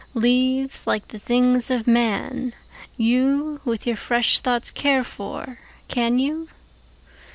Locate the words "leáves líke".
0.15-1.09